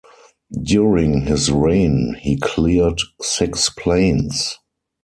[0.63, 4.57] During his reign he cleared six plains.